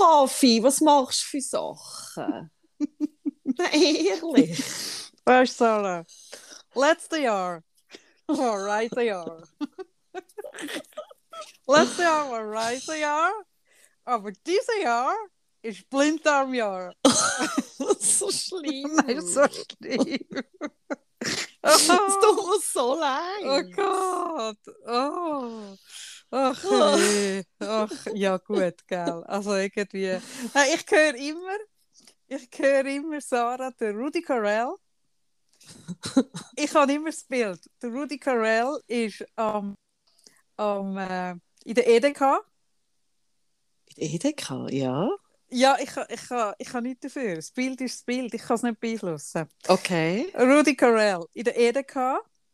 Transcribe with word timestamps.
Kaffee, 0.00 0.62
was 0.62 0.80
machst 0.80 1.22
du 1.22 1.26
für 1.26 1.40
Sachen? 1.42 2.50
Ehrlich. 3.72 4.64
Weißt 5.24 5.60
du, 5.60 5.64
Sarah, 5.64 6.04
letztes 6.74 7.18
Jahr 7.18 7.62
war 8.26 8.64
Reisejahr. 8.64 9.42
letztes 11.66 11.98
Jahr 11.98 12.30
war 12.30 12.48
Reisejahr, 12.48 13.32
aber 14.04 14.32
dieses 14.46 14.82
Jahr 14.82 15.14
ist 15.60 15.88
Blinddarmjahr. 15.90 16.94
so 18.00 18.30
schlimm. 18.30 18.94
Nein, 18.94 19.20
so 19.20 19.44
schlimm. 19.48 20.26
Es 21.62 21.86
tut 21.86 22.36
mir 22.36 22.60
so 22.62 22.94
leid. 22.94 23.44
Oh 23.44 23.62
Gott. 23.76 24.76
Oh. 24.86 25.76
Ach, 26.30 26.62
hey. 26.62 27.44
Ach, 27.58 28.06
ja 28.14 28.36
gut, 28.36 28.86
gell. 28.86 29.24
Also 29.26 29.54
irgendwie. 29.56 30.18
Nein, 30.54 30.68
ich 30.74 30.84
höre 30.88 31.14
immer, 31.16 31.56
ich 32.28 32.48
höre 32.56 32.86
immer 32.86 33.20
Sarah, 33.20 33.72
der 33.72 33.92
Rudi 33.94 34.22
Carell. 34.22 34.74
ich 36.56 36.72
habe 36.74 36.92
immer 36.92 37.10
das 37.10 37.24
Bild. 37.24 37.60
Der 37.82 37.90
Rudi 37.90 38.18
Carell 38.18 38.80
ist 38.86 39.24
am, 39.34 39.74
am, 40.56 40.96
äh, 40.96 41.34
in 41.64 41.74
der 41.74 41.88
EDK. 41.88 42.20
In 43.88 43.94
der 43.96 44.14
EDK, 44.14 44.70
ja. 44.70 45.10
Ja, 45.52 45.76
ich, 45.80 45.90
ich, 46.08 46.20
ich, 46.20 46.30
ich 46.58 46.72
habe 46.72 46.82
nichts 46.82 47.00
dafür. 47.00 47.34
Das 47.34 47.50
Bild 47.50 47.80
ist 47.80 47.96
das 47.96 48.04
Bild, 48.04 48.32
ich 48.32 48.42
kann 48.42 48.54
es 48.54 48.62
nicht 48.62 48.78
beeinflussen. 48.78 49.48
Okay. 49.66 50.32
Rudi 50.38 50.76
Carell 50.76 51.24
in 51.32 51.42
der 51.42 51.58
EDK. 51.58 51.96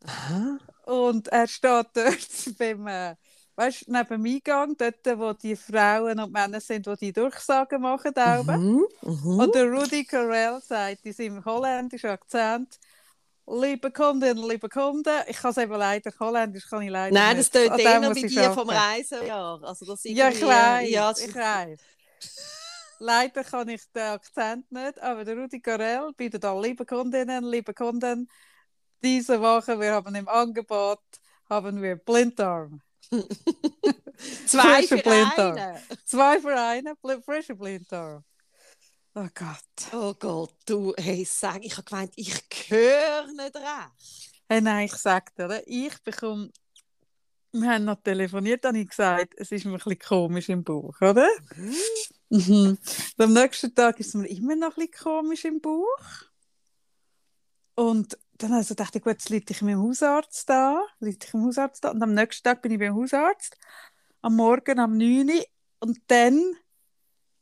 Aha. 0.03 0.57
Und 0.85 1.27
er 1.27 1.47
steht 1.47 1.87
dort 1.93 2.57
beim, 2.57 2.87
äh, 2.87 3.15
weißt 3.57 3.87
du, 3.87 3.91
neben 3.91 4.23
dem 4.23 4.33
Eingang, 4.35 4.77
dort, 4.77 5.19
wo 5.19 5.33
die 5.33 5.55
Frauen 5.55 6.19
und 6.19 6.31
Männer 6.31 6.61
sind, 6.61 6.85
die 6.85 6.95
die 6.97 7.13
Durchsagen 7.13 7.81
machen. 7.81 8.13
Mhm. 8.15 8.85
Mhm. 9.01 9.39
Und 9.39 9.55
der 9.55 9.65
Rudi 9.65 10.05
Carell 10.05 10.61
sagt 10.61 11.05
in 11.05 11.13
seinem 11.13 11.43
holländischen 11.43 12.11
Akzent, 12.11 12.79
Liebe 13.49 13.91
Kunden, 13.91 14.37
liebe 14.45 14.67
Kunden, 14.67 15.09
ich 15.25 15.37
kann 15.37 15.51
es 15.51 15.57
eben 15.57 15.71
leider, 15.71 16.11
Holländisch 16.19 16.69
kann 16.69 16.81
ich 16.81 16.89
leider 16.89 17.13
Nein, 17.13 17.37
das 17.37 17.53
muss 17.53 18.15
wie 18.17 18.25
ich 18.25 18.35
die 18.35 18.53
vom. 18.53 18.69
Reisejahr. 18.69 19.63
Also 19.63 19.85
das 19.85 20.03
Ja, 20.03 20.27
ich 20.27 20.45
weiß, 20.45 20.89
Ja, 20.89 21.11
ich 21.11 21.33
weiß. 21.33 21.79
Leider 22.99 23.43
kann 23.45 23.69
ich 23.69 23.89
den 23.93 24.03
Akzent 24.03 24.69
nicht, 24.69 24.99
aber 24.99 25.23
der 25.23 25.37
Rudi 25.37 25.61
Carell 25.61 26.11
bietet 26.17 26.43
an, 26.43 26.61
liebe 26.61 26.85
Kundinnen, 26.85 27.45
liebe 27.45 27.73
Kunden, 27.73 28.29
diese 29.01 29.39
Woche, 29.39 29.79
wir 29.79 29.93
haben 29.93 30.13
im 30.15 30.27
Angebot, 30.27 30.99
haben 31.49 31.81
wir 31.81 31.95
Blinddarm. 31.95 32.81
Zwei 34.47 34.83
für 34.83 34.97
Blinddarm. 34.97 35.57
einen. 35.57 35.79
Zwei 36.05 36.39
für 36.41 36.59
einen, 36.59 36.95
frische 37.23 37.55
Blinddarm. 37.55 38.23
Oh 39.15 39.27
Gott. 39.33 39.93
Oh 39.93 40.13
Gott, 40.13 40.53
du, 40.65 40.93
hey, 40.97 41.25
sag, 41.25 41.63
ich 41.63 41.75
habe 41.75 41.89
gemeint, 41.89 42.13
ich 42.15 42.33
höre 42.67 43.27
nicht 43.27 43.55
recht. 43.55 44.31
Hey, 44.47 44.61
nein, 44.61 44.85
ich 44.85 44.93
sag 44.93 45.35
dir, 45.35 45.63
ich 45.65 45.97
bekomme, 46.03 46.51
wir 47.51 47.69
haben 47.69 47.85
noch 47.85 48.01
telefoniert, 48.01 48.63
habe 48.65 48.79
ich 48.79 48.89
gesagt, 48.89 49.33
es 49.37 49.51
ist 49.51 49.65
mir 49.65 49.71
ein 49.71 49.77
bisschen 49.77 49.99
komisch 49.99 50.49
im 50.49 50.63
Bauch, 50.63 50.99
oder? 51.01 51.27
Mhm. 52.29 52.77
Und 53.17 53.23
am 53.23 53.33
nächsten 53.33 53.73
Tag 53.73 53.99
ist 53.99 54.09
es 54.09 54.13
mir 54.13 54.27
immer 54.27 54.55
noch 54.55 54.77
ein 54.77 54.87
bisschen 54.87 55.03
komisch 55.03 55.45
im 55.45 55.61
Bauch. 55.61 56.27
Und 57.75 58.17
dann 58.37 58.53
also 58.53 58.75
dachte 58.75 58.97
ich, 58.97 59.03
gut, 59.03 59.13
jetzt 59.13 59.29
liege 59.29 59.45
ich 59.51 59.61
mit 59.61 59.73
dem 59.73 59.81
Hausarzt 59.81 60.49
da, 60.49 60.81
liege 60.99 61.25
ich 61.25 61.33
im 61.33 61.43
Hausarzt 61.43 61.83
da. 61.83 61.91
Und 61.91 62.01
am 62.01 62.13
nächsten 62.13 62.43
Tag 62.43 62.61
bin 62.61 62.71
ich 62.71 62.79
beim 62.79 62.95
Hausarzt, 62.95 63.57
am 64.21 64.35
Morgen 64.35 64.79
um 64.79 64.97
9 64.97 65.29
Uhr. 65.29 65.45
Und 65.79 65.99
dann 66.07 66.41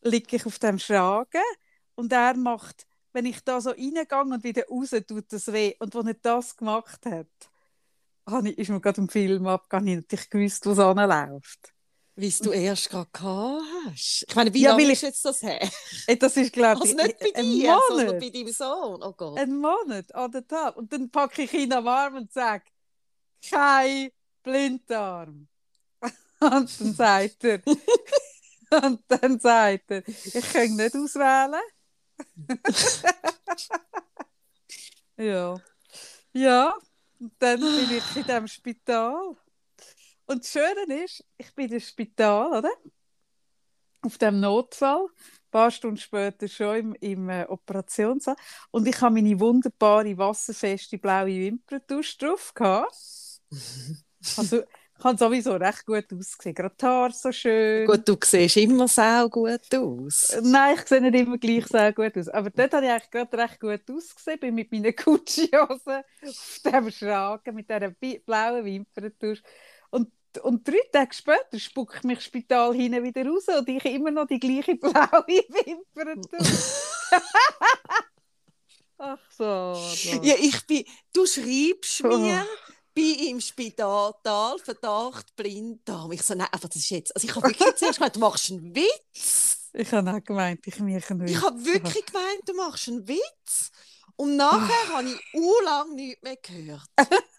liege 0.02 0.36
ich 0.36 0.46
auf 0.46 0.60
dem 0.60 0.80
Schragen 0.80 1.44
und 1.96 2.12
er 2.12 2.36
macht, 2.36 2.88
wenn 3.14 3.26
ich 3.26 3.44
da 3.44 3.62
so 3.62 3.70
reingehe 3.72 4.06
und 4.12 4.44
wieder 4.44 4.66
raus, 4.68 4.92
tut 5.08 5.32
das 5.32 5.52
weh. 5.52 5.76
Und 5.80 5.96
als 5.96 6.08
er 6.08 6.14
das 6.16 6.58
gemacht 6.58 7.06
hat, 7.06 7.28
ist 8.58 8.70
mir 8.70 8.82
gerade 8.82 9.02
im 9.02 9.10
Film 9.10 9.48
abgegangen, 9.48 9.88
ich 9.88 9.96
natürlich 9.98 10.30
gewusst, 10.30 10.66
wo 10.66 10.72
es 10.72 10.80
anläuft. 10.80 11.75
Wie 12.18 12.30
du 12.42 12.52
erst 12.52 12.90
gerade 12.90 13.10
gehabt 13.12 13.62
hast. 13.88 14.26
Ich 14.30 14.36
meine, 14.36 14.54
wie 14.54 14.62
Ja, 14.62 14.72
lange 14.72 14.92
ist 14.94 15.02
jetzt 15.02 15.26
das 15.26 15.42
her? 15.42 15.60
Das 16.20 16.38
ist, 16.38 16.54
glaube 16.54 16.82
Also 16.82 16.96
ich, 16.98 17.04
nicht 17.04 17.20
bei 17.20 17.36
ein 17.36 17.44
dir, 17.46 17.80
sondern 17.88 18.20
bei 18.20 18.30
deinem 18.30 18.52
Sohn. 18.54 19.04
Oh 19.04 19.14
Gott. 19.14 19.38
Ein 19.38 19.58
Monat 19.58 20.14
an 20.16 20.32
den 20.32 20.48
Tag. 20.48 20.78
Und 20.78 20.94
dann 20.94 21.10
packe 21.10 21.44
ich 21.44 21.54
ihn 21.54 21.74
am 21.74 21.88
Arm 21.88 22.16
und 22.16 22.32
sage, 22.32 22.64
kein 23.50 24.10
Blinddarm. 24.44 25.48
Und 26.42 26.80
dann 26.80 26.94
sagt 26.94 27.44
er, 27.46 27.62
und 28.84 29.02
dann 29.08 29.40
sagt 29.40 29.90
er, 29.92 30.04
ich 30.08 30.54
kann 30.54 30.76
nicht 30.76 30.96
auswählen. 30.96 31.56
ja. 35.18 35.56
Ja, 36.34 36.76
und 37.20 37.34
dann 37.40 37.60
bin 37.62 37.92
ich 37.98 38.16
in 38.18 38.24
diesem 38.26 38.48
Spital. 38.48 39.36
Und 40.26 40.44
das 40.44 40.52
Schöne 40.52 41.04
ist, 41.04 41.24
ich 41.38 41.54
bin 41.54 41.72
im 41.72 41.80
Spital, 41.80 42.58
oder? 42.58 42.72
Auf 44.02 44.18
dem 44.18 44.40
Notfall. 44.40 45.06
Ein 45.06 45.52
paar 45.52 45.72
Stunden 45.72 45.98
später 45.98 46.48
schon 46.48 46.78
im, 46.78 46.96
im 47.00 47.30
äh, 47.30 47.46
Operationssaal. 47.48 48.36
Und 48.72 48.88
ich 48.88 49.00
habe 49.02 49.16
meine 49.16 49.40
wunderbare, 49.40 50.18
wasserfeste 50.18 50.98
blaue 50.98 51.28
Wimperntusche 51.28 52.18
drauf. 52.18 52.54
Gehabt. 52.54 52.96
Also, 54.38 54.64
ich 54.98 55.04
habe 55.04 55.18
sowieso 55.18 55.56
recht 55.56 55.86
gut 55.86 56.06
ausgesehen. 56.12 56.56
Gerade 56.56 56.76
die 56.80 56.86
Haare 56.86 57.12
so 57.12 57.32
schön. 57.32 57.86
Gut, 57.86 58.08
du 58.08 58.18
siehst 58.24 58.58
immer 58.58 58.88
sau 58.88 59.28
gut 59.30 59.76
aus. 59.76 60.36
Nein, 60.42 60.76
ich 60.76 60.88
sehe 60.88 61.02
nicht 61.02 61.16
immer 61.16 61.38
gleich 61.38 61.68
sehr 61.68 61.94
gut 61.94 62.18
aus. 62.18 62.30
Aber 62.30 62.50
dort 62.50 62.74
habe 62.74 62.86
ich 62.86 62.92
eigentlich 62.92 63.12
gerade 63.12 63.38
recht 63.38 63.60
gut 63.60 63.82
ausgesehen. 63.92 64.40
Bin 64.40 64.56
mit 64.56 64.72
meinen 64.72 64.96
Gucci-Hosen 64.96 66.02
auf 66.24 66.62
dem 66.66 66.92
Schragen, 66.92 67.56
mit 67.56 67.70
dieser 67.70 67.92
blauen 68.26 68.66
Wimperntusche. 68.66 69.44
Und, 69.92 70.12
und 70.44 70.68
drei 70.68 70.82
Tage 70.92 71.14
später 71.14 71.58
spuckt 71.60 72.04
mich 72.04 72.18
das 72.18 72.26
Spital 72.26 72.74
hinten 72.74 73.04
wieder 73.04 73.26
raus 73.26 73.48
und 73.48 73.68
ich 73.70 73.86
immer 73.86 74.12
noch 74.12 74.28
die 74.28 74.40
gleiche 74.40 74.76
blaue 74.80 74.94
Wimperntusche. 75.28 76.82
Ach 78.98 79.20
so. 79.38 79.74
so. 79.76 80.22
Ja, 80.24 80.36
ich 80.40 80.66
bin, 80.66 80.86
du 81.14 81.26
schreibst 81.26 82.04
Oh. 82.04 82.18
mir, 82.18 82.46
bin 82.94 83.16
im 83.30 83.42
Spital, 83.42 84.14
Verdacht, 84.64 85.36
Blinddarm. 85.36 86.12
Ich 86.14 86.22
so, 86.24 86.34
nein, 86.34 86.48
aber 86.52 86.68
das 86.68 86.78
ist 86.78 86.90
jetzt, 86.92 87.16
also 87.16 87.28
ich 87.28 87.36
habe 87.36 87.48
wirklich 87.50 87.76
zuerst 87.76 87.98
gemeint, 88.00 88.16
du 88.16 88.20
machst 88.22 88.52
einen 88.52 88.74
Witz. 88.76 89.70
Ich 89.74 89.92
habe 89.92 90.10
auch 90.12 90.24
gemeint, 90.24 90.66
ich 90.66 90.80
mache 90.80 91.10
einen 91.10 91.28
Ich 91.28 91.36
Witz. 91.36 91.42
habe 91.44 91.66
wirklich 91.66 92.06
gemeint, 92.06 92.42
du 92.48 92.54
machst 92.54 92.88
einen 92.88 93.06
Witz. 93.08 93.72
Und 94.16 94.38
nachher 94.38 94.94
habe 94.96 95.10
ich 95.10 95.34
urlang 95.34 95.94
nichts 95.96 96.24
mehr 96.24 96.38
gehört. 96.38 96.88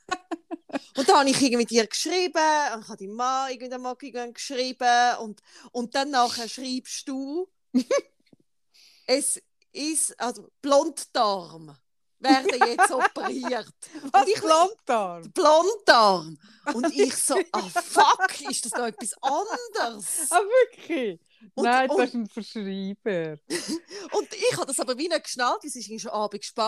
und 0.97 1.09
dann 1.09 1.19
habe 1.19 1.31
ich 1.31 1.41
irgendwie 1.43 1.65
dir 1.67 1.87
geschrieben, 1.87 2.35
und 2.75 2.83
ich 2.83 2.89
habe 2.89 2.97
die 2.97 3.09
Mann 3.09 3.51
irgendwann 3.51 3.83
mal 3.83 3.97
irgendwann 4.01 4.33
geschrieben 4.35 5.17
und, 5.21 5.41
und 5.73 5.95
dann 5.95 6.11
nachher 6.11 6.49
schreibst 6.49 7.07
du, 7.09 7.49
es 9.07 9.41
ist, 9.73 10.19
also 10.19 10.49
Blonddarm 10.63 11.77
werden 12.19 12.49
jetzt 12.67 12.91
operiert. 12.91 13.69
Was 14.13 14.23
Und 14.23 14.29
ich- 14.29 14.41
Blonddarm? 14.41 15.31
Blonddarm. 15.35 16.39
Und 16.75 16.93
ich 16.97 17.15
so, 17.17 17.39
ah 17.53 17.69
fuck, 17.69 18.51
ist 18.51 18.65
das 18.65 18.73
noch 18.73 18.87
etwas 18.87 19.13
anderes? 19.23 20.31
Ah, 20.31 20.41
wirklich? 20.41 21.21
Und- 21.55 21.65
Nein, 21.65 21.91
und- 21.91 21.99
das 21.99 22.09
ist 22.09 22.15
ein 22.15 22.27
Verschreiber. 22.29 23.39
Und 24.13 24.33
ich 24.35 24.57
habe 24.57 24.67
das 24.67 24.79
aber 24.81 24.97
wie 24.99 25.09
nicht 25.09 25.25
geschnallt, 25.25 25.65
es 25.65 25.75
war 25.75 25.99
schon 25.99 26.11
Abend 26.11 26.45
spät 26.45 26.65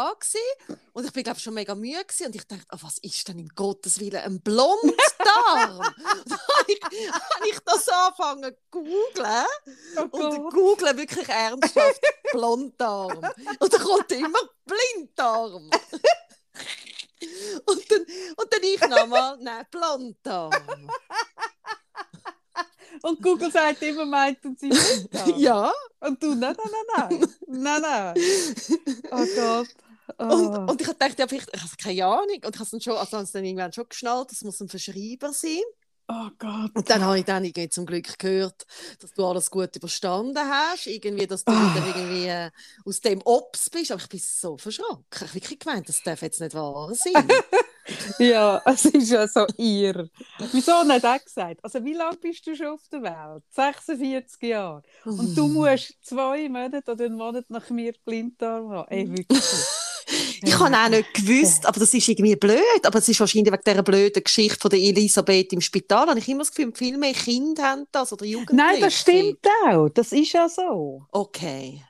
und 0.92 1.04
ich 1.06 1.12
bin 1.12 1.22
glaube 1.22 1.38
schon 1.40 1.54
mega 1.54 1.74
müde 1.74 2.04
gewesen. 2.04 2.26
und 2.26 2.34
ich 2.36 2.44
dachte, 2.46 2.64
ah, 2.68 2.78
was 2.82 2.98
ist 2.98 3.26
denn 3.28 3.38
im 3.38 3.48
Gottes 3.48 3.98
Willen 4.00 4.20
ein 4.20 4.40
Blonddarm? 4.42 5.78
und 5.78 6.32
habe 6.32 6.64
ich, 6.66 6.80
habe 6.82 7.48
ich 7.48 7.58
das 7.64 7.88
angefangen 7.88 8.52
zu 8.54 8.60
googlen 8.70 9.46
Oh 9.96 10.08
und 10.10 10.50
google 10.52 10.96
wirklich 10.96 11.28
ernsthaft 11.28 12.00
Blonddarm 12.32 13.18
und 13.60 13.72
dann 13.72 13.80
kommt 13.82 14.12
immer 14.12 14.40
Blinddarm. 14.66 15.70
und 17.66 17.90
dann, 17.90 18.00
und 18.36 18.52
dann 18.52 18.62
ich 18.62 18.80
nochmal, 18.80 19.36
nein, 19.40 19.66
Blonddarm. 19.70 20.90
Und 23.02 23.22
Google 23.22 23.50
sagt 23.50 23.82
immer, 23.82 24.06
meinten 24.06 24.56
sie 24.56 24.68
Blinddarm. 24.68 25.34
ja, 25.38 25.72
Und 26.00 26.22
du, 26.22 26.34
nein, 26.34 26.56
nein, 26.56 26.72
nein, 26.96 27.10
nein. 27.10 27.28
nein, 27.46 27.82
nein. 27.82 28.14
Oh 29.10 29.26
Gott. 29.36 29.68
Oh. 30.18 30.24
Und, 30.24 30.70
und 30.70 30.80
ich 30.80 30.88
dachte, 30.88 31.14
ja, 31.18 31.28
vielleicht, 31.28 31.50
ich 31.54 31.60
habe 31.62 31.72
keine 31.80 32.06
Ahnung. 32.06 32.40
Und 32.44 32.54
ich 32.54 32.60
habe 32.60 32.62
es 32.62 32.70
dann 32.70 32.80
schon, 32.80 32.96
also 32.96 33.12
habe 33.18 33.24
es 33.24 33.32
dann 33.32 33.44
irgendwann 33.44 33.72
schon 33.72 33.88
geschnallt, 33.88 34.30
das 34.30 34.42
muss 34.42 34.60
ein 34.60 34.68
Verschreiber 34.68 35.32
sein. 35.32 35.62
oh 36.08 36.28
Gott. 36.38 36.70
Und 36.74 36.90
dann 36.90 37.02
habe 37.04 37.18
ich 37.18 37.24
dann 37.24 37.44
irgendwie 37.44 37.68
zum 37.68 37.86
Glück 37.86 38.18
gehört, 38.18 38.66
dass 39.00 39.12
du 39.12 39.26
alles 39.26 39.50
gut 39.50 39.76
überstanden 39.76 40.38
hast. 40.38 40.86
Irgendwie, 40.86 41.26
dass 41.26 41.44
du 41.44 41.52
wieder 41.52 41.86
irgendwie 41.86 42.26
äh, 42.26 42.50
aus 42.84 43.00
dem 43.00 43.20
Ops 43.22 43.70
bist. 43.70 43.92
Aber 43.92 44.00
ich 44.00 44.08
bin 44.08 44.20
so 44.20 44.56
verschrocken. 44.56 45.04
Ich 45.12 45.20
habe 45.20 45.34
wirklich 45.34 45.58
gemeint, 45.58 45.88
das 45.88 46.02
darf 46.02 46.22
jetzt 46.22 46.40
nicht 46.40 46.54
wahr 46.54 46.92
sein. 46.94 47.28
Ja, 48.18 48.60
es 48.64 48.84
ist 48.86 49.10
ja 49.10 49.26
so. 49.26 49.46
Mein 49.56 50.62
Sohn 50.62 50.92
hat 50.92 51.04
auch 51.04 51.24
gesagt, 51.24 51.58
also 51.62 51.84
wie 51.84 51.94
lange 51.94 52.16
bist 52.16 52.46
du 52.46 52.54
schon 52.54 52.68
auf 52.68 52.82
der 52.92 53.02
Welt? 53.02 53.42
46 53.50 54.42
Jahre. 54.42 54.82
Und 55.04 55.36
du 55.36 55.48
musst 55.48 55.94
zwei 56.02 56.48
Monate 56.48 56.90
oder 56.90 57.04
einen 57.06 57.16
Monat 57.16 57.44
nach 57.48 57.68
mir 57.70 57.94
Blinddarm 58.04 58.70
haben. 58.70 58.88
Ey, 58.90 59.08
wirklich. 59.08 59.42
Ich 60.42 60.58
habe 60.58 60.74
auch 60.74 60.88
nicht 60.88 61.12
gewusst, 61.14 61.66
aber 61.66 61.80
das 61.80 61.92
ist 61.92 62.08
irgendwie 62.08 62.36
blöd. 62.36 62.60
Aber 62.84 62.98
es 62.98 63.08
ist 63.08 63.20
wahrscheinlich 63.20 63.52
wegen 63.52 63.62
dieser 63.66 63.82
blöden 63.82 64.24
Geschichte 64.24 64.58
von 64.58 64.70
der 64.70 64.78
Elisabeth 64.78 65.52
im 65.52 65.60
Spital. 65.60 66.08
Habe 66.08 66.18
ich 66.18 66.28
immer 66.28 66.38
das 66.38 66.52
Gefühl, 66.52 66.72
viel 66.74 66.96
mehr 66.96 67.12
Kinder 67.12 67.62
haben 67.62 67.84
das 67.92 68.12
oder 68.12 68.24
Jugendliche. 68.24 68.56
Nein, 68.56 68.80
das 68.80 68.94
stimmt 68.94 69.46
auch. 69.66 69.88
Das 69.90 70.12
ist 70.12 70.32
ja 70.32 70.48
so. 70.48 71.02
Okay. 71.10 71.82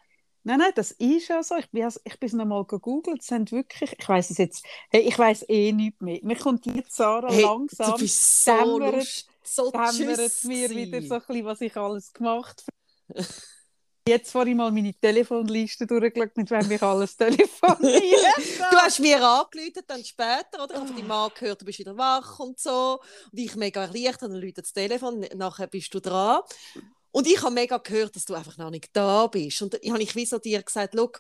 Nein, 0.49 0.61
nein, 0.61 0.73
das 0.77 0.93
ist 0.93 1.29
ja 1.29 1.43
so. 1.43 1.57
Ich 1.57 1.71
bin, 1.71 1.87
ich 2.05 2.19
bin 2.19 2.27
es 2.27 2.33
nochmal 2.33 2.65
gegoogelt. 2.65 3.21
Es 3.21 3.27
sind 3.27 3.53
wirklich, 3.53 3.95
ich 3.99 4.09
weiß 4.09 4.31
es 4.31 4.39
jetzt, 4.39 4.65
hey, 4.89 5.03
ich 5.03 5.19
weiß 5.19 5.45
eh 5.51 5.73
nichts 5.73 6.01
mehr. 6.01 6.21
Mir 6.23 6.37
kommt 6.37 6.65
jetzt 6.65 6.97
Sarah 6.97 7.31
Hey, 7.31 7.43
langsam, 7.43 7.93
du 7.93 7.99
bist 7.99 8.45
so 8.47 8.51
dämmert- 8.53 9.27
so 9.43 9.71
dämmert 9.71 10.45
mir 10.45 10.71
wieder 10.71 11.03
so 11.03 11.15
ein 11.17 11.21
bisschen, 11.27 11.45
was 11.45 11.61
ich 11.61 11.77
alles 11.77 12.13
gemacht 12.15 12.65
habe. 13.13 13.27
Jetzt 14.09 14.33
vorhin 14.33 14.57
mal 14.57 14.73
meine 14.73 14.95
Telefonliste 14.95 15.87
durchgeschaut, 15.87 16.35
mit 16.39 16.51
wem 16.51 16.71
ich 16.71 16.83
alles 16.83 17.15
telefoniert 17.19 18.15
Du 18.71 18.77
hast 18.79 19.01
mir 19.01 19.23
angerufen, 19.23 19.83
dann 19.87 20.03
später, 20.03 20.65
oder? 20.65 20.73
Ich 20.73 20.81
habe 20.81 20.87
von 20.87 20.97
deinem 20.97 21.09
Mann 21.09 21.31
gehört, 21.39 21.61
du 21.61 21.67
bist 21.67 21.79
wieder 21.79 21.95
wach 21.99 22.39
und 22.39 22.59
so. 22.59 23.01
Und 23.31 23.39
ich 23.39 23.55
mega 23.55 23.83
erleichtert, 23.83 24.23
dann 24.31 24.33
läutet 24.33 24.65
das 24.65 24.73
Telefon, 24.73 25.27
nachher 25.35 25.67
bist 25.67 25.93
du 25.93 26.01
dran. 26.01 26.41
Und 27.11 27.27
ich 27.27 27.43
habe 27.43 27.55
mega 27.55 27.79
gehört, 27.79 28.17
dass 28.17 28.25
du 28.25 28.35
einfach 28.35 28.57
noch 28.59 28.71
nicht 28.71 28.91
da 28.93 29.27
bist. 29.27 29.63
Und 29.63 29.79
ich 29.81 29.91
habe 29.91 30.03
ich 30.03 30.15
wie 30.15 30.27
so 30.27 30.39
dir 30.39 30.63
gesagt, 30.63 30.95
schau, 30.97 31.11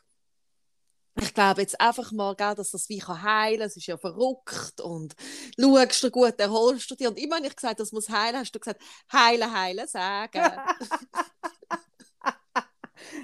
ich 1.20 1.34
glaube 1.34 1.62
jetzt 1.62 1.80
einfach 1.80 2.12
mal, 2.12 2.34
dass 2.34 2.70
das 2.70 2.88
wie 2.88 2.98
kann 2.98 3.22
heilen 3.22 3.62
Es 3.62 3.76
ist 3.76 3.86
ja 3.86 3.96
verrückt. 3.96 4.80
Und 4.80 5.14
schaust 5.58 6.02
du 6.02 6.10
gut, 6.10 6.38
erholst 6.38 6.90
du 6.90 6.94
dich. 6.94 7.08
Und 7.08 7.18
immer 7.18 7.36
wenn 7.36 7.44
ich 7.44 7.56
gesagt 7.56 7.80
das 7.80 7.92
muss 7.92 8.08
heilen, 8.08 8.36
hast 8.38 8.52
du 8.52 8.60
gesagt, 8.60 8.80
heilen, 9.12 9.52
heilen, 9.52 9.88
sagen. 9.88 10.42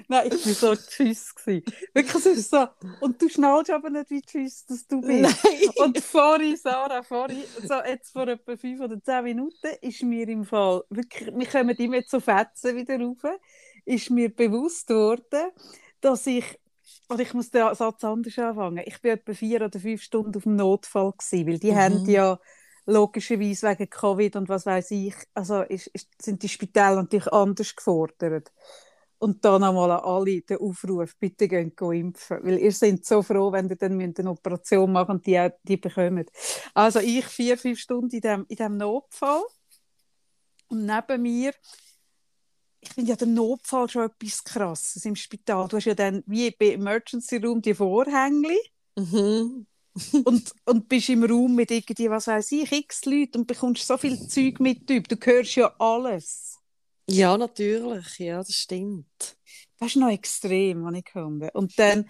Nein, 0.07 0.27
ich 0.27 0.45
war 0.45 0.53
so 0.53 0.75
tschüss. 0.75 1.33
Gewesen. 1.35 1.63
Wirklich, 1.93 2.15
es 2.15 2.25
ist 2.25 2.51
so. 2.51 2.67
Und 2.99 3.21
du 3.21 3.29
schnallst 3.29 3.71
aber 3.71 3.89
nicht, 3.89 4.09
wie 4.09 4.21
tschüss 4.21 4.65
dass 4.65 4.87
du 4.87 5.01
bist. 5.01 5.37
Nein. 5.43 5.69
Und 5.77 5.99
vorhin, 5.99 6.57
Sarah, 6.57 7.03
vorhin, 7.03 7.43
so 7.63 7.75
jetzt 7.85 8.11
vor 8.11 8.27
etwa 8.27 8.55
fünf 8.57 8.81
oder 8.81 9.01
zehn 9.01 9.23
Minuten, 9.23 9.67
ist 9.81 10.03
mir 10.03 10.27
im 10.29 10.45
Fall, 10.45 10.83
wirklich, 10.89 11.33
wir 11.35 11.47
kommen 11.47 11.75
immer 11.75 12.05
zu 12.05 12.19
Fetzen 12.19 12.75
wieder 12.75 12.99
rauf, 12.99 13.23
ist 13.85 14.09
mir 14.09 14.29
bewusst 14.33 14.89
worden, 14.89 15.51
dass 16.01 16.27
ich, 16.27 16.45
oder 17.09 17.21
ich 17.21 17.33
muss 17.33 17.49
den 17.51 17.73
Satz 17.75 18.03
anders 18.03 18.37
anfangen, 18.37 18.83
ich 18.85 19.03
war 19.03 19.11
etwa 19.11 19.33
vier 19.33 19.61
oder 19.61 19.79
fünf 19.79 20.01
Stunden 20.01 20.35
auf 20.37 20.43
dem 20.43 20.55
Notfall 20.55 21.11
gewesen, 21.17 21.47
weil 21.47 21.59
die 21.59 21.71
Mhm. 21.71 21.75
haben 21.75 22.05
ja 22.09 22.39
logischerweise 22.85 23.67
wegen 23.69 23.89
Covid 23.89 24.35
und 24.35 24.49
was 24.49 24.65
weiß 24.65 24.91
ich, 24.91 25.15
also 25.33 25.61
ist, 25.61 25.87
ist, 25.87 26.09
sind 26.21 26.43
die 26.43 26.49
Spitäler 26.49 26.97
natürlich 26.97 27.31
anders 27.33 27.75
gefordert. 27.75 28.51
Und 29.25 29.43
dann 29.43 29.63
einmal 29.63 29.89
an 29.89 30.03
alle 30.03 30.41
den 30.41 30.59
Aufruf, 30.59 31.15
bitte 31.19 31.47
geht 31.47 31.81
impfen. 31.81 32.37
Weil 32.43 32.59
ihr 32.59 32.71
seid 32.71 33.03
so 33.03 33.23
froh, 33.23 33.51
wenn 33.51 33.67
ihr 33.67 33.75
dann 33.75 33.99
eine 33.99 34.29
Operation 34.29 34.91
machen 34.91 35.15
und 35.15 35.25
die, 35.25 35.39
auch- 35.39 35.49
die 35.63 35.77
bekommen. 35.77 36.25
Also 36.75 36.99
ich 36.99 37.25
vier, 37.25 37.57
fünf 37.57 37.79
Stunden 37.79 38.13
in 38.15 38.21
dem, 38.21 38.45
in 38.47 38.55
dem 38.55 38.77
Notfall. 38.77 39.41
Und 40.67 40.85
neben 40.85 41.23
mir, 41.23 41.53
ich 42.81 42.93
finde 42.93 43.09
ja 43.09 43.15
der 43.15 43.25
Notfall 43.27 43.89
schon 43.89 44.03
etwas 44.05 44.43
Krasses 44.43 45.03
im 45.05 45.15
Spital. 45.15 45.67
Du 45.69 45.77
hast 45.77 45.85
ja 45.85 45.95
dann 45.95 46.21
wie 46.27 46.51
bei 46.51 46.73
Emergency 46.73 47.37
Room 47.37 47.63
die 47.63 47.73
Vorhänge 47.73 48.55
Mhm. 48.95 49.65
und, 50.23 50.53
und 50.65 50.87
bist 50.87 51.09
im 51.09 51.23
Raum 51.23 51.55
mit 51.55 51.71
irgendwie, 51.71 52.11
was 52.11 52.27
weiß 52.27 52.51
ich, 52.51 52.71
x 52.71 53.05
Leuten 53.05 53.39
und 53.39 53.47
bekommst 53.47 53.87
so 53.87 53.97
viel 53.97 54.27
Zeug 54.27 54.59
mit. 54.59 54.87
Du 54.87 55.01
hörst 55.23 55.55
ja 55.55 55.73
alles. 55.79 56.54
Ja, 57.09 57.37
natürlich. 57.37 58.17
Ja, 58.19 58.37
das 58.39 58.53
stimmt. 58.53 59.37
Das 59.79 59.89
ist 59.89 59.95
noch 59.97 60.09
extrem, 60.09 60.83
was 60.85 60.95
ich 60.95 61.05
gefunden. 61.05 61.49
Und 61.53 61.77
dann, 61.77 62.09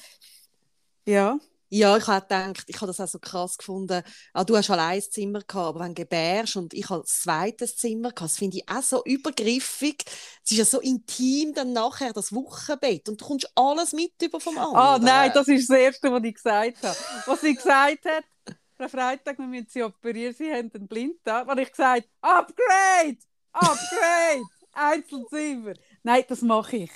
ja, 1.06 1.39
Ja, 1.69 1.97
ich 1.97 2.07
habe 2.07 2.21
gedacht, 2.21 2.63
ich 2.68 2.77
habe 2.77 2.88
das 2.88 3.01
auch 3.01 3.07
so 3.07 3.19
krass 3.19 3.57
gefunden. 3.57 4.03
Ah, 4.33 4.44
du 4.44 4.56
hast 4.56 4.69
allein 4.69 4.97
ein 5.00 5.01
Zimmer 5.01 5.39
gehabt, 5.42 5.56
aber 5.56 5.80
wenn 5.81 5.95
du 5.95 6.03
gebärst 6.03 6.56
und 6.57 6.74
ich 6.74 6.89
habe 6.89 7.01
ein 7.01 7.06
zweites 7.07 7.75
Zimmer 7.75 8.09
gehabt, 8.12 8.31
das 8.31 8.38
finde 8.38 8.57
ich 8.57 8.69
auch 8.69 8.83
so 8.83 9.03
übergriffig. 9.03 10.06
Es 10.45 10.51
ist 10.51 10.57
ja 10.57 10.65
so 10.65 10.80
intim 10.80 11.53
dann 11.53 11.74
nachher 11.74 12.13
das 12.13 12.33
Wochenbett 12.33 13.09
und 13.09 13.19
du 13.19 13.25
kommst 13.25 13.51
alles 13.56 13.94
mit 13.94 14.13
über 14.21 14.39
vom 14.39 14.57
anderen. 14.59 14.77
Ah, 14.77 15.00
nein, 15.00 15.31
das 15.33 15.48
ist 15.48 15.69
das 15.69 15.77
Erste, 15.77 16.12
was 16.12 16.24
ich 16.24 16.36
gesagt 16.36 16.83
habe. 16.83 16.98
Was 17.25 17.41
sie 17.41 17.56
gesagt 17.56 18.06
hat, 18.06 18.24
Frau 18.77 18.88
Freitag, 18.89 19.38
wir 19.39 19.48
müssen 19.48 19.68
sie 19.69 19.83
operieren, 19.83 20.33
sie 20.36 20.51
haben 20.51 20.71
einen 20.74 20.88
Blinddarm. 20.88 21.50
Und 21.50 21.57
ich 21.59 21.71
gesagt, 21.71 22.07
Upgrade! 22.21 23.18
Upgrade! 23.53 24.50
Einzelzimmer! 24.75 25.74
Nein, 26.04 26.24
das 26.27 26.42
mache 26.42 26.77
ich. 26.77 26.92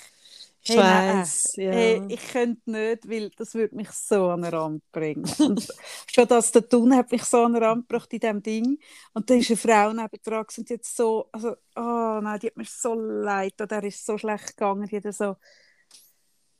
ich 0.62 0.76
nein, 0.76 1.18
weiß. 1.18 1.56
Ja. 1.56 1.72
Hey, 1.72 2.02
ich 2.08 2.28
könnte 2.28 2.70
nicht, 2.70 3.08
weil 3.08 3.30
das 3.30 3.54
würde 3.54 3.74
mich 3.74 3.90
so 3.90 4.28
an 4.28 4.42
den 4.42 4.54
Rand 4.54 4.92
bringen. 4.92 5.26
Schon 6.06 6.28
das 6.28 6.52
zu 6.52 6.68
tun 6.68 6.94
hat 6.94 7.10
mich 7.10 7.24
so 7.24 7.44
an 7.44 7.54
den 7.54 7.62
Rand 7.62 7.88
gebracht 7.88 8.12
in 8.12 8.20
diesem 8.20 8.42
Ding. 8.42 8.78
Und 9.14 9.30
dann 9.30 9.38
ist 9.38 9.50
eine 9.50 9.56
Frau 9.56 9.92
neben 9.92 10.22
dran 10.22 10.46
und 10.56 10.70
jetzt 10.70 10.96
so, 10.96 11.28
also, 11.32 11.56
oh 11.76 12.20
nein, 12.22 12.38
die 12.40 12.48
hat 12.48 12.56
mir 12.56 12.64
so 12.64 12.94
leid, 12.94 13.54
der 13.58 13.84
ist 13.84 14.04
so 14.04 14.18
schlecht 14.18 14.56
gegangen, 14.56 14.86
die 14.86 14.96
hat 14.96 15.14
so, 15.14 15.36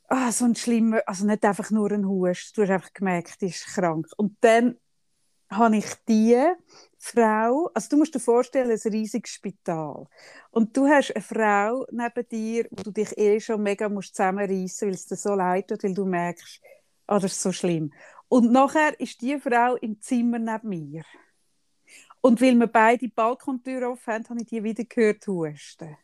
ah, 0.07 0.31
so 0.31 0.45
ein 0.45 0.55
schlimmer, 0.55 1.01
also 1.05 1.25
nicht 1.25 1.45
einfach 1.45 1.71
nur 1.71 1.91
ein 1.91 2.07
Hust, 2.07 2.57
du 2.57 2.63
hast 2.63 2.69
einfach 2.69 2.93
gemerkt, 2.93 3.41
die 3.41 3.47
ist 3.47 3.65
krank. 3.67 4.07
Und 4.17 4.35
dann 4.41 4.77
habe 5.49 5.77
ich 5.77 5.85
die 6.07 6.37
Frau, 7.03 7.71
also 7.73 7.89
du 7.89 7.97
musst 7.97 8.13
dir 8.13 8.19
vorstellen, 8.19 8.69
ein 8.69 8.91
riesiges 8.91 9.31
Spital. 9.31 10.05
Und 10.51 10.77
du 10.77 10.87
hast 10.87 11.15
eine 11.15 11.23
Frau 11.23 11.83
neben 11.91 12.29
dir, 12.29 12.67
wo 12.69 12.83
du 12.83 12.91
dich 12.91 13.17
eh 13.17 13.39
schon 13.39 13.63
mega 13.63 13.89
musst 13.89 14.15
zusammenreißen, 14.15 14.87
weil 14.87 14.93
es 14.93 15.07
dir 15.07 15.15
so 15.15 15.33
leid 15.33 15.67
tut, 15.67 15.83
weil 15.83 15.95
du 15.95 16.05
merkst, 16.05 16.61
ah, 17.07 17.17
das 17.17 17.31
ist 17.31 17.41
so 17.41 17.51
schlimm. 17.51 17.91
Und 18.27 18.51
nachher 18.51 18.97
ist 18.99 19.19
die 19.19 19.39
Frau 19.39 19.77
im 19.77 19.99
Zimmer 19.99 20.37
neben 20.37 20.69
mir. 20.69 21.03
Und 22.21 22.39
weil 22.39 22.55
wir 22.55 22.67
beide 22.67 22.99
die 22.99 23.07
Balkontür 23.07 23.89
offen 23.89 24.13
haben, 24.13 24.29
habe 24.29 24.41
ich 24.41 24.47
die 24.47 24.63
wieder 24.63 24.83
gehört 24.83 25.25
husten. 25.25 25.97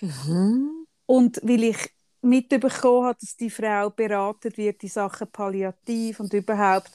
Mhm. 0.00 0.86
Und 1.06 1.40
weil 1.44 1.62
ich 1.62 1.94
mitbekommen 2.20 3.06
habe, 3.06 3.18
dass 3.20 3.36
die 3.36 3.48
Frau 3.48 3.90
beraten 3.90 4.56
wird 4.56 4.82
in 4.82 4.88
Sachen 4.88 5.30
Palliativ 5.30 6.18
und 6.18 6.32
überhaupt. 6.32 6.90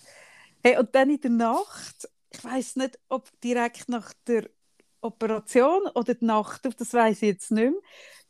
Hey, 0.62 0.78
und 0.78 0.94
dann 0.94 1.12
in 1.12 1.22
der 1.22 1.32
Nacht, 1.32 2.10
ich 2.32 2.44
weiß 2.44 2.76
nicht, 2.78 3.00
ob 3.10 3.30
direkt 3.42 3.90
nach 3.90 4.14
der 4.28 4.50
Operation 5.02 5.84
oder 5.96 6.16
die 6.16 6.26
Nacht, 6.26 6.66
das 6.66 6.94
weiß 6.94 7.18
ich 7.22 7.30
jetzt 7.30 7.52
nicht 7.52 7.72
mehr, 7.72 7.82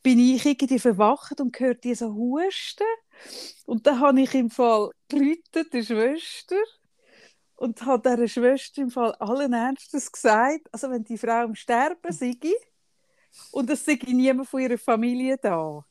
bin 0.04 0.20
ich 0.20 0.46
irgendwie 0.46 0.80
verwacht 0.80 1.42
und 1.42 1.60
hörte 1.60 1.82
die 1.82 1.96
so 1.96 2.14
husten. 2.14 2.86
Und 3.66 3.86
dann 3.88 4.00
habe 4.00 4.22
ich 4.22 4.34
im 4.34 4.50
Fall 4.50 4.92
gerufen, 5.10 5.70
der 5.74 5.84
Schwester, 5.84 6.56
und 7.56 7.86
habe 7.86 8.10
dieser 8.10 8.28
Schwester 8.28 8.82
im 8.82 8.90
Fall 8.90 9.14
allen 9.16 9.52
Ernstes 9.54 10.12
gesagt, 10.12 10.62
also 10.72 10.90
wenn 10.90 11.04
die 11.04 11.18
Frau 11.18 11.44
am 11.44 11.56
Sterben 11.56 12.14
sei 12.14 12.38
und 13.52 13.70
es 13.70 13.84
sei 13.84 14.00
niemand 14.08 14.48
von 14.48 14.62
ihrer 14.62 14.78
Familie 14.78 15.38
da, 15.38 15.86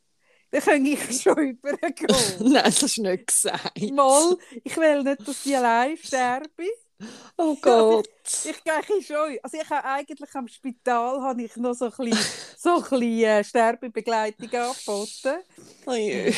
dann 0.51 0.63
kann 0.63 0.87
ich 0.87 1.01
schon 1.23 1.39
übergehen. 1.39 2.09
Nein, 2.41 2.63
das 2.65 2.95
du 2.95 3.03
nicht 3.03 3.27
gesagt. 3.27 3.81
Mal, 3.93 4.37
ich 4.65 4.77
will 4.79 5.03
nicht, 5.03 5.29
dass 5.29 5.43
die 5.43 5.55
allein 5.55 5.97
sterbe. 5.99 6.65
Oh 7.37 7.57
Gott. 7.61 8.09
Ich 8.43 8.63
gehe 8.65 9.03
schon. 9.03 9.39
Also 9.43 9.59
ich 9.61 9.71
habe 9.71 9.85
eigentlich 9.85 10.35
am 10.35 10.49
Spital 10.49 11.21
habe 11.23 11.43
ich 11.43 11.57
noch 11.57 11.75
so 11.75 11.87
ein 11.87 12.11
bisschen, 12.11 12.19
so 12.57 12.77
ein 12.77 12.83
bisschen 12.83 13.03
äh, 13.23 13.45
Sterbebegleitung 13.45 14.53
angeboten. 14.53 15.39
Oh 15.87 15.95
je. 15.95 16.33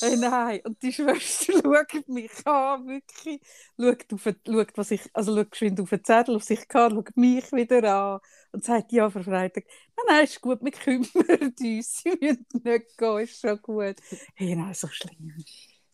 Hey, 0.00 0.16
nein, 0.16 0.60
und 0.64 0.82
die 0.82 0.92
Schwester 0.92 1.52
schaut 1.62 2.08
mich 2.08 2.30
an, 2.44 2.86
wirklich. 2.88 3.40
Schaut, 3.80 4.12
auf, 4.12 4.24
schaut, 4.24 4.76
was 4.76 4.90
ich, 4.90 5.02
also 5.12 5.34
schaut 5.36 5.50
geschwind 5.52 5.80
auf 5.80 5.90
den 5.90 6.04
Zettel, 6.04 6.36
auf 6.36 6.42
sich 6.42 6.66
kann, 6.68 6.92
schaut 6.92 7.16
mich 7.16 7.52
wieder 7.52 7.94
an 7.94 8.20
und 8.50 8.64
sagt, 8.64 8.92
ja, 8.92 9.08
Frau 9.10 9.22
Freitag, 9.22 9.64
nein, 9.96 10.06
nein, 10.08 10.24
ist 10.24 10.40
gut, 10.40 10.58
wir 10.62 10.72
kümmern 10.72 11.52
uns, 11.60 12.02
Sie 12.02 12.10
müssen 12.20 12.46
nicht 12.64 12.98
gehen, 12.98 13.18
ist 13.20 13.40
schon 13.40 13.62
gut. 13.62 13.96
Hey, 14.34 14.56
nein, 14.56 14.74
so 14.74 14.88
schlimm. 14.88 15.44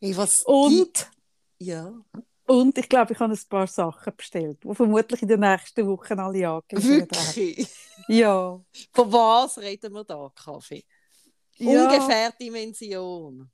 Hey, 0.01 0.17
was 0.17 0.43
Und, 0.45 1.11
Ja. 1.59 1.93
Und 2.49 2.79
ich 2.79 2.89
glaube, 2.89 3.13
ich 3.13 3.19
habe 3.21 3.33
ein 3.33 3.41
paar 3.49 3.67
Sachen 3.67 4.17
bestellt, 4.17 4.65
die 4.65 4.75
vermutlich 4.75 5.23
in 5.23 5.29
den 5.29 5.41
nächsten 5.41 5.87
Wochen 5.87 6.19
alle 6.19 6.49
angeliefert 6.49 7.13
werden. 7.13 7.37
Wirklich? 7.37 7.69
Ja. 8.09 8.61
Von 8.93 9.13
was 9.13 9.59
reden 9.59 9.93
wir 9.93 10.05
da, 10.05 10.31
Kaffee? 10.35 10.85
Ja. 11.57 11.89
Ungefähr 11.89 12.33
Dimension. 12.33 13.51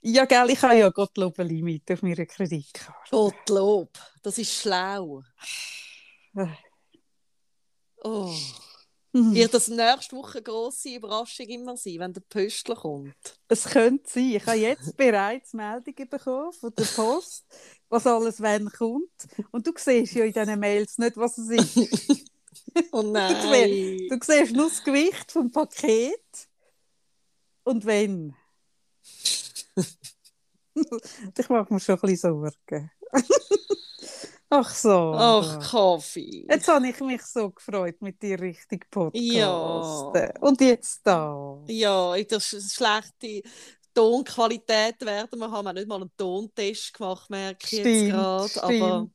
Ja, 0.00 0.24
gell, 0.24 0.50
ich 0.50 0.62
habe 0.62 0.76
ja 0.76 0.88
Gottlob 0.88 1.38
ein 1.38 1.48
Limit 1.48 1.90
auf 1.90 2.02
meiner 2.02 2.24
Kreditkarte. 2.24 3.10
Gottlob, 3.10 3.90
das 4.22 4.38
ist 4.38 4.54
schlau. 4.54 5.22
Äh. 6.34 6.46
Oh. 8.02 8.32
Mhm. 9.12 9.34
Wird 9.34 9.52
das 9.52 9.68
nächste 9.68 10.14
Woche 10.16 10.38
eine 10.38 10.42
grosse 10.42 10.90
Überraschung 10.90 11.46
immer 11.46 11.76
sein, 11.76 11.98
wenn 11.98 12.12
der 12.12 12.20
Pöstler 12.20 12.76
kommt? 12.76 13.14
Es 13.48 13.64
könnte 13.64 14.08
sein. 14.08 14.30
Ich 14.36 14.46
habe 14.46 14.58
jetzt 14.58 14.96
bereits 14.96 15.52
Meldungen 15.52 16.08
bekommen 16.08 16.52
von 16.52 16.72
der 16.76 16.84
Post, 16.84 17.44
was 17.88 18.06
alles 18.06 18.40
wann 18.40 18.70
kommt. 18.70 19.10
Und 19.50 19.66
du 19.66 19.72
siehst 19.76 20.14
ja 20.14 20.24
in 20.24 20.32
diesen 20.32 20.60
Mails 20.60 20.98
nicht, 20.98 21.16
was 21.16 21.38
es 21.38 21.50
ist. 21.50 22.30
Oh 22.92 23.02
nein! 23.02 24.08
Du 24.08 24.18
siehst 24.20 24.52
nur 24.54 24.68
das 24.68 24.82
Gewicht 24.84 25.32
vom 25.32 25.50
Paket 25.50 26.48
und 27.64 27.84
wenn. 27.84 28.34
ich 30.74 31.48
mache 31.48 31.72
mir 31.72 31.80
schon 31.80 31.96
ein 31.96 32.00
bisschen 32.00 32.16
Sorgen. 32.16 32.90
Ach 34.52 34.68
so. 34.68 35.14
Ach, 35.16 35.70
Kaffee. 35.70 36.44
Jetzt 36.50 36.66
habe 36.66 36.88
ich 36.88 37.00
mich 37.00 37.22
so 37.22 37.50
gefreut 37.50 38.02
mit 38.02 38.20
dir 38.20 38.40
richtig 38.40 38.90
Podcast. 38.90 39.22
Ja. 39.24 40.32
Und 40.40 40.60
jetzt 40.60 41.06
da. 41.06 41.58
Ja, 41.68 42.14
in 42.16 42.26
der 42.26 42.40
sch 42.40 42.56
schlechte 42.60 43.42
Tonqualität 43.94 45.00
werden 45.02 45.38
wir 45.38 45.50
haben. 45.50 45.68
Haben 45.68 45.74
nicht 45.76 45.88
mal 45.88 46.00
einen 46.00 46.10
Tontest 46.16 46.94
gemacht, 46.94 47.30
merke 47.30 47.64
ich 47.64 47.72
jetzt 47.72 48.04
gerade. 48.06 48.62
Aber. 48.62 49.10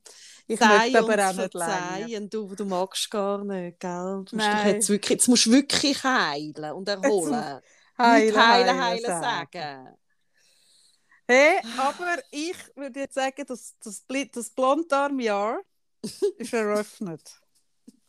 Ich 0.48 0.58
sei 0.60 0.96
aber 0.96 1.28
auch 1.28 1.32
nicht 1.34 1.52
verzeihen, 1.52 2.30
du, 2.30 2.54
du 2.54 2.64
magst 2.64 3.10
gar 3.10 3.44
nicht, 3.44 3.80
gell? 3.80 4.24
Du 4.30 4.36
musst, 4.36 4.48
jetzt, 4.64 4.88
wirklich, 4.88 5.10
jetzt 5.10 5.28
musst 5.28 5.46
du 5.46 5.52
wirklich 5.52 6.02
heilen 6.04 6.72
und 6.72 6.88
erholen. 6.88 7.60
Heilen, 7.98 8.26
Nicht 8.26 8.36
heilen, 8.36 8.80
heilen 8.80 8.80
heilen 8.80 9.04
sagen. 9.04 9.96
Hey, 11.28 11.60
aber 11.78 12.18
ich 12.30 12.56
würde 12.76 13.00
jetzt 13.00 13.14
sagen, 13.14 13.44
das, 13.46 13.74
das, 13.82 14.04
das 14.32 14.50
Blonddarmjahr 14.50 15.60
ist 16.38 16.52
eröffnet. 16.52 17.40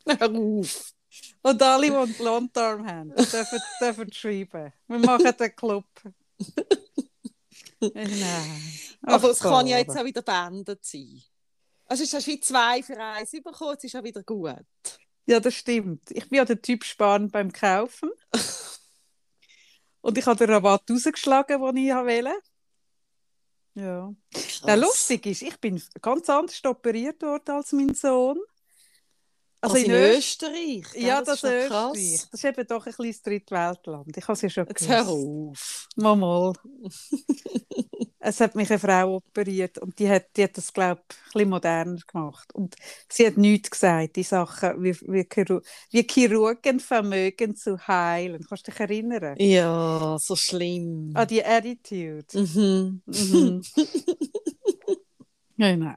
Hör 0.06 0.30
auf. 0.30 0.92
Und 1.42 1.62
alle, 1.62 1.86
die 1.86 1.96
einen 1.96 2.14
Blonddarm 2.14 2.86
haben, 2.86 3.14
dürfen, 3.14 3.58
dürfen 3.80 4.12
schreiben. 4.12 4.72
Wir 4.86 4.98
machen 4.98 5.36
den 5.38 5.56
Club. 5.56 5.86
Nein. 7.80 8.62
Aber 9.02 9.30
es 9.30 9.40
kann 9.40 9.66
ja 9.66 9.78
jetzt 9.78 9.96
auch 9.96 10.04
wieder 10.04 10.22
beendet 10.22 10.84
sein. 10.84 11.22
Also 11.86 12.04
es 12.04 12.12
hast 12.12 12.26
wie 12.26 12.40
zwei 12.40 12.82
für 12.82 12.98
eins 12.98 13.30
bekommen, 13.30 13.72
jetzt 13.72 13.84
ist 13.84 13.96
auch 13.96 14.04
wieder 14.04 14.22
gut. 14.22 14.66
Ja, 15.26 15.40
das 15.40 15.54
stimmt. 15.54 16.10
Ich 16.10 16.28
bin 16.28 16.36
ja 16.36 16.44
der 16.44 16.60
Typ 16.60 16.84
sparen 16.84 17.30
beim 17.30 17.50
Kaufen. 17.52 18.10
Und 20.00 20.18
ich 20.18 20.26
habe 20.26 20.38
den 20.38 20.50
Rabatt 20.50 20.90
rausgeschlagen, 20.90 21.60
den 21.60 21.76
ich 21.76 21.94
wollte. 21.94 22.34
Ja. 23.78 24.12
Ja, 24.66 24.74
lustig 24.74 25.24
ist, 25.26 25.42
ich 25.42 25.56
bin 25.60 25.80
ganz 26.02 26.28
anders 26.28 26.64
operiert 26.64 27.22
worden 27.22 27.50
als 27.54 27.72
mein 27.72 27.94
Sohn. 27.94 28.38
Also, 29.60 29.76
in, 29.76 29.90
Öst- 29.90 30.18
Österreich. 30.18 30.92
gell? 30.92 31.04
Ja, 31.04 31.22
das, 31.22 31.36
ist 31.36 31.42
noch 31.44 31.50
krass. 31.68 31.96
Österreich. 31.96 32.28
Das 32.30 32.40
ist 32.40 32.44
eben 32.44 32.66
doch 32.66 32.86
ein 32.86 32.92
kleines 32.92 33.22
Drittweltland. 33.22 34.16
Ich 34.16 34.22
habe 34.24 34.32
es 34.34 34.42
ja 34.42 34.50
schon 34.50 34.66
Jetzt 34.66 34.88
hör 34.88 35.08
auf. 35.08 35.88
Mal, 35.96 36.16
mal. 36.16 36.52
es 38.20 38.40
hat 38.40 38.54
mich 38.54 38.70
eine 38.70 38.78
Frau 38.78 39.16
operiert 39.16 39.78
und 39.78 39.98
die 39.98 40.08
hat, 40.08 40.36
die 40.36 40.44
hat 40.44 40.56
das, 40.56 40.72
glaube 40.72 41.02
ich, 41.34 41.42
ein 41.42 41.48
moderner 41.48 41.98
gemacht. 42.06 42.52
Und 42.54 42.74
sie 43.08 43.26
hat 43.26 43.36
nichts 43.36 43.70
gesagt, 43.70 44.16
die 44.16 44.22
Sachen, 44.22 44.82
wie, 44.82 44.94
wie, 45.02 45.24
Chiru 45.24 45.60
wie 45.90 46.06
Chirurgen 46.08 46.80
vermögen 46.80 47.54
zu 47.54 47.78
heilen. 47.86 48.44
Kannst 48.48 48.66
du 48.66 48.72
dich 48.72 48.80
erinnern? 48.80 49.36
Ja, 49.38 50.16
so 50.18 50.34
schlimm. 50.36 51.12
An 51.14 51.28
die 51.28 51.44
Attitude. 51.44 52.26
Mhm. 52.34 53.02
Mhm. 53.06 53.62
genau. 55.56 55.94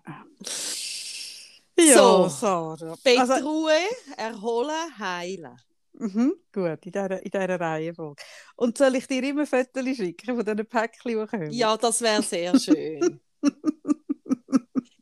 Ja, 1.77 1.95
So. 1.95 2.27
Sarah. 2.29 2.95
Bettruhe, 3.03 3.71
Also, 3.71 4.15
erholen, 4.17 4.99
heilen. 4.99 5.57
Mhm, 6.01 6.34
gut, 6.53 6.86
in 6.86 6.91
dieser, 6.91 7.24
in 7.24 7.31
dieser 7.31 7.60
Reihenfolge. 7.60 8.22
Und 8.55 8.77
soll 8.77 8.96
ich 8.96 9.08
dir 9.08 9.24
immer 9.24 9.46
Fotos 9.46 9.96
schicken 9.96 10.36
von 10.36 10.46
diesen 10.46 10.65
Päckchen, 10.65 11.12
die 11.12 11.27
kommen? 11.27 11.51
Ja, 11.51 11.77
das 11.77 12.01
wäre 12.01 12.24
sehr 12.24 12.60
schön. 12.60 13.20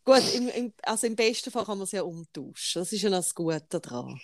Gut, 0.04 0.24
im, 0.34 0.50
im, 0.50 0.74
also 0.84 1.08
im 1.08 1.16
besten 1.16 1.52
Fall 1.52 1.66
kann 1.66 1.78
man 1.78 1.86
es 1.86 1.92
ja 1.92 2.02
umtauschen. 2.02 2.82
Das 2.82 2.92
ist 2.92 3.02
ja 3.02 3.10
noch 3.10 3.18
das 3.18 3.36
Gute 3.36 3.80
daran. 3.80 4.20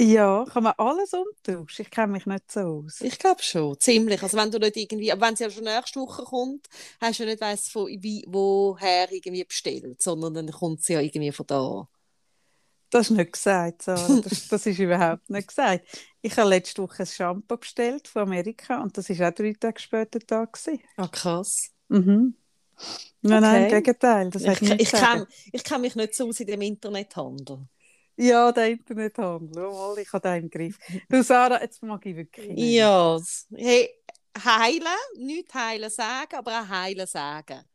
Ja, 0.00 0.44
kann 0.44 0.62
man 0.62 0.74
alles 0.76 1.12
umtauschen? 1.12 1.82
Ich 1.82 1.90
kenne 1.90 2.12
mich 2.12 2.26
nicht 2.26 2.52
so 2.52 2.60
aus. 2.60 3.00
Ich 3.00 3.18
glaube 3.18 3.42
schon, 3.42 3.80
ziemlich. 3.80 4.22
Also 4.22 4.36
wenn 4.36 4.50
du 4.50 4.58
nicht 4.58 4.76
irgendwie, 4.76 5.10
aber 5.10 5.26
wenn 5.26 5.34
sie 5.34 5.44
ja 5.44 5.50
schon 5.50 5.64
nächste 5.64 5.98
Woche 6.00 6.22
kommt, 6.22 6.68
hast 7.00 7.18
du 7.18 7.24
ja 7.24 7.30
nicht 7.30 7.40
weiss, 7.40 7.68
von 7.68 7.88
wie, 7.88 8.24
woher 8.28 9.10
irgendwie 9.10 9.44
bestellt, 9.44 10.00
sondern 10.00 10.34
dann 10.34 10.50
kommt 10.52 10.84
sie 10.84 10.92
ja 10.92 11.00
irgendwie 11.00 11.32
von 11.32 11.46
da. 11.46 11.88
Das 12.90 13.10
ist 13.10 13.16
nicht 13.16 13.32
gesagt, 13.32 13.82
Sarah. 13.82 14.16
Das, 14.22 14.46
das 14.48 14.66
ist 14.66 14.78
überhaupt 14.80 15.28
nicht 15.30 15.48
gesagt. 15.48 15.86
Ich 16.22 16.36
habe 16.38 16.48
letzte 16.50 16.82
Woche 16.82 17.02
ein 17.02 17.06
Shampoo 17.06 17.56
bestellt 17.58 18.08
von 18.08 18.22
Amerika 18.22 18.82
und 18.82 18.96
das 18.96 19.08
war 19.10 19.28
auch 19.30 19.34
drei 19.34 19.52
Tage 19.52 19.80
später 19.80 20.18
da. 20.20 20.44
Gewesen. 20.46 20.80
Ah, 20.96 21.08
krass. 21.08 21.72
Mhm. 21.88 22.34
Nein, 23.22 23.42
nein, 23.42 23.62
im 23.62 23.66
Okay. 23.66 23.68
Gegenteil. 23.68 24.30
Das 24.30 24.44
Ich, 24.44 24.62
ich, 24.78 24.90
sagen. 24.90 25.24
kenn, 25.24 25.26
ich 25.52 25.64
kenn 25.64 25.80
mich 25.82 25.94
nicht 25.96 26.14
so 26.14 26.28
aus 26.28 26.40
in 26.40 26.46
dem 26.48 26.62
Internethandel. 26.62 27.68
Ja, 28.16 28.52
der 28.52 28.70
Internethandel. 28.70 29.64
Oh, 29.66 29.96
ich 29.96 30.12
habe 30.12 30.28
den 30.28 30.44
im 30.44 30.50
Griff. 30.50 30.78
Du, 31.08 31.22
Sarah, 31.22 31.60
jetzt 31.62 31.82
mag 31.82 32.04
ich 32.06 32.16
wirklich 32.16 32.58
nicht. 32.58 32.80
Ja, 32.80 33.18
hey, 33.56 33.88
heilen, 34.44 34.84
nicht 35.18 35.52
heilen 35.54 35.90
sagen, 35.90 36.36
aber 36.36 36.60
auch 36.62 36.68
heilen 36.68 37.06
sagen. 37.06 37.67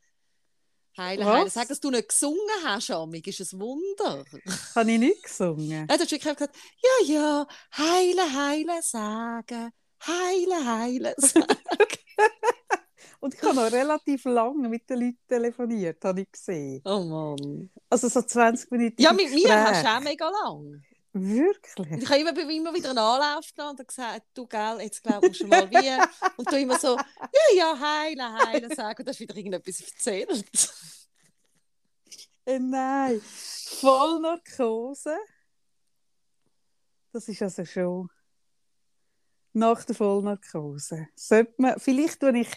Heilen, 0.98 1.26
Was? 1.26 1.36
heilen 1.36 1.50
sagen, 1.50 1.68
dass 1.70 1.80
du 1.80 1.90
nicht 1.90 2.10
gesungen 2.10 2.40
hast, 2.64 2.92
Amig, 2.92 3.28
ist 3.28 3.54
ein 3.54 3.60
Wunder. 3.60 4.24
Habe 4.76 4.92
ich 4.92 5.00
nicht 5.00 5.24
gesungen? 5.24 5.88
Ja, 5.90 5.98
du 5.98 6.04
hast 6.04 6.12
wirklich 6.12 6.22
gesagt, 6.36 6.56
ja, 6.82 7.14
ja, 7.16 7.48
heilen, 7.78 8.36
heilen 8.36 8.82
sagen, 8.82 9.72
heilen, 10.06 10.68
heilen 10.68 11.14
sagen. 11.18 11.48
Und 13.20 13.34
ich 13.34 13.42
habe 13.42 13.56
noch 13.56 13.72
relativ 13.72 14.26
lange 14.26 14.68
mit 14.68 14.90
den 14.90 15.00
Leuten 15.00 15.20
telefoniert, 15.28 16.04
habe 16.04 16.22
ich 16.22 16.32
gesehen. 16.32 16.82
Oh 16.84 17.00
Mann. 17.00 17.70
Also 17.90 18.10
so 18.10 18.22
20 18.22 18.70
Minuten 18.70 19.02
Ja, 19.02 19.14
mit 19.14 19.34
mir 19.34 19.64
hast 19.64 19.84
du 19.84 19.90
auch 19.90 20.02
mega 20.02 20.30
lang. 20.30 20.84
Wirklich? 21.16 22.02
Ich 22.02 22.10
habe 22.10 22.20
immer, 22.20 22.50
immer 22.50 22.74
wieder 22.74 22.90
einen 22.90 22.98
Anlauf 22.98 23.46
genommen 23.56 23.78
und 23.80 23.88
gesagt, 23.88 24.24
du, 24.34 24.48
gell, 24.48 24.80
jetzt 24.82 25.04
glaubst 25.04 25.42
du 25.42 25.48
mal 25.48 25.70
wie. 25.70 26.02
Und 26.38 26.52
du 26.52 26.60
immer 26.60 26.80
so, 26.80 26.98
ja, 26.98 27.56
ja, 27.56 27.80
heilen, 27.80 28.48
heilen 28.48 28.72
sagen. 28.76 29.00
Und 29.00 29.06
du 29.06 29.12
hast 29.12 29.20
wieder 29.20 29.36
irgendetwas 29.36 29.80
erzählt. 29.80 30.44
Äh, 32.46 32.60
nein. 32.60 33.22
Vollnarkose. 33.80 35.16
Das 37.12 37.28
ist 37.28 37.42
also 37.42 37.64
schon 37.66 38.10
nach 39.54 39.84
der 39.86 39.96
Vollnarkose. 39.96 41.08
Sollte 41.16 41.54
man, 41.58 41.80
vielleicht 41.80 42.20
tue 42.20 42.38
ich, 42.40 42.50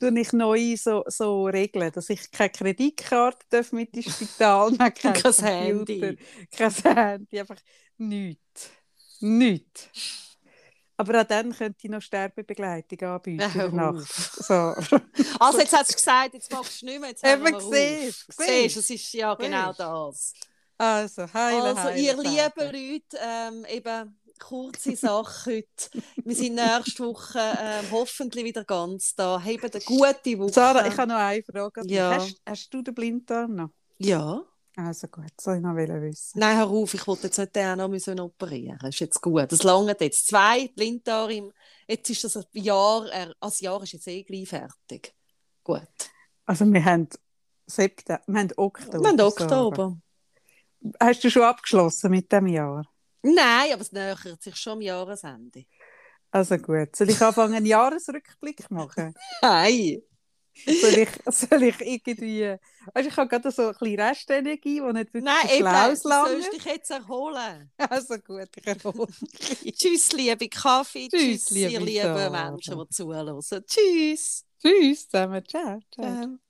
tue 0.00 0.18
ich 0.18 0.32
neu 0.32 0.76
so, 0.76 1.04
so 1.06 1.44
regeln, 1.46 1.92
dass 1.92 2.08
ich 2.08 2.30
keine 2.30 2.50
Kreditkarte 2.50 3.46
darf 3.50 3.72
mit 3.72 3.94
ins 3.94 4.14
Spital 4.16 4.70
nehmen 4.70 4.94
kein 4.94 5.12
Kein 5.12 5.34
Handy. 5.44 6.18
kein 6.50 6.72
Handy, 6.72 7.40
einfach 7.40 7.58
nichts. 7.98 8.70
Nichts. 9.20 9.90
Aber 11.00 11.20
auch 11.20 11.24
dann 11.24 11.52
könnte 11.54 11.78
ich 11.82 11.90
noch 11.90 12.02
Sterbebegleitung 12.02 13.00
anbieten. 13.08 13.54
Hör 13.54 13.66
in 13.66 13.76
der 13.76 13.92
Nacht. 13.92 14.02
auf. 14.02 14.30
So. 14.40 14.74
Also, 15.40 15.60
jetzt 15.60 15.72
hast 15.76 15.90
du 15.90 15.94
gesagt, 15.94 16.34
jetzt 16.34 16.52
magst 16.52 16.82
du 16.82 16.86
nicht 16.86 17.00
mehr. 17.00 17.10
Jetzt 17.10 17.24
Eben 17.24 17.44
wir 17.44 17.56
auf. 17.56 17.62
siehst, 17.62 18.26
Siehst, 18.36 18.76
es 18.78 18.90
ist 18.90 19.12
ja 19.14 19.34
genau 19.34 19.68
Siehst. 19.68 19.80
das. 19.80 20.32
Also, 20.76 21.32
heile, 21.32 21.62
Also, 21.62 21.82
heile, 21.84 22.00
ihr 22.00 22.16
lieben 22.16 22.56
Leute, 22.56 23.18
ähm, 23.20 23.64
eben 23.66 24.20
kurze 24.40 24.96
Sache 24.96 25.50
heute. 25.50 26.04
Wir 26.24 26.34
sind 26.36 26.54
nächste 26.56 27.04
Woche 27.04 27.38
ähm, 27.60 27.86
hoffentlich 27.90 28.44
wieder 28.44 28.64
ganz 28.64 29.14
da. 29.14 29.42
Habt 29.44 29.74
eine 29.74 29.84
gute 29.84 30.38
Woche. 30.38 30.52
Sarah, 30.52 30.86
ich 30.86 30.96
habe 30.96 31.08
noch 31.08 31.16
eine 31.18 31.42
Frage. 31.42 31.82
Ja. 31.86 32.14
Hast, 32.16 32.40
hast 32.46 32.74
du 32.74 32.82
den 32.82 32.94
Blinddarm 32.94 33.54
noch? 33.54 33.70
Ja. 33.98 34.42
Also 34.80 35.08
gut, 35.08 35.32
soll 35.40 35.56
ich 35.56 35.62
noch 35.62 35.74
wissen. 35.74 36.38
Nein, 36.38 36.56
hör 36.56 36.68
auf, 36.70 36.94
ich 36.94 37.04
wollte 37.08 37.24
jetzt 37.24 37.38
nicht 37.38 37.56
den 37.56 37.66
auch 37.70 37.74
noch 37.76 37.88
müssen 37.88 38.20
operieren. 38.20 38.78
Das 38.80 38.90
ist 38.90 39.00
jetzt 39.00 39.20
gut. 39.20 39.50
Das 39.50 39.64
lange 39.64 39.96
jetzt. 39.98 40.28
Zwei 40.28 40.68
Blinddarm. 40.68 41.30
im- 41.30 41.52
Jetzt 41.88 42.08
ist 42.10 42.22
das 42.22 42.36
ein 42.36 42.44
Jahr, 42.52 43.06
äh, 43.12 43.32
das 43.40 43.60
Jahr 43.60 43.82
ist 43.82 43.92
jetzt 43.92 44.06
eh 44.06 44.22
gleich 44.22 44.48
fertig. 44.48 45.14
Gut. 45.64 45.82
Also 46.46 46.64
wir 46.72 46.84
haben 46.84 47.08
September, 47.66 48.22
wir 48.28 48.38
haben 48.40 48.52
Oktober. 48.56 49.00
Wir 49.00 49.08
haben. 49.08 49.20
Oktober. 49.20 49.98
Hast 51.00 51.24
du 51.24 51.30
schon 51.30 51.42
abgeschlossen 51.42 52.10
mit 52.12 52.30
dem 52.30 52.46
Jahr? 52.46 52.86
Nein, 53.22 53.72
aber 53.72 53.82
es 53.82 53.90
nähert 53.90 54.40
sich 54.40 54.54
schon 54.54 54.74
am 54.74 54.80
Jahresende. 54.80 55.64
Also 56.30 56.56
gut. 56.56 56.94
Soll 56.94 57.10
ich 57.10 57.20
anfangen, 57.20 57.54
einen 57.54 57.66
Jahresrückblick 57.66 58.70
machen? 58.70 59.12
Nein. 59.42 60.02
Soll, 60.66 60.98
ich, 60.98 61.08
soll 61.26 61.62
ich 61.62 61.80
irgendwie... 61.80 62.56
Also 62.94 63.08
ich 63.08 63.16
habe 63.16 63.28
gerade 63.28 63.50
so 63.50 63.68
ein 63.68 63.74
bisschen 63.78 64.00
Restenergie, 64.00 64.80
die 64.80 64.92
nicht 64.92 65.14
wirklich 65.14 65.24
Nein, 65.24 65.48
eben, 65.50 65.68
Schlaues 65.68 66.02
du 66.02 66.08
sollst 66.08 66.52
dich 66.52 66.64
jetzt 66.64 66.90
erholen. 66.90 67.70
Also 67.76 68.16
gut, 68.18 68.48
ich 68.56 68.66
erhole 68.66 69.08
mich. 69.20 69.76
Tschüss, 69.76 70.12
liebe 70.12 70.48
Kaffee. 70.48 71.08
Tschüss, 71.08 71.46
Tschüss, 71.46 71.50
liebe 71.50 71.90
Sarah. 72.02 72.50
Menschen, 72.50 72.78
die 72.78 72.88
zuhören. 72.88 73.40
Tschüss. 73.40 74.44
Tschüss 74.60 75.08
zusammen. 75.08 75.44
Ciao. 75.46 75.80
ciao. 75.92 76.06
Ähm. 76.06 76.40